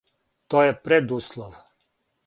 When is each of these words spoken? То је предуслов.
То 0.53 0.63
је 0.67 0.73
предуслов. 0.89 1.63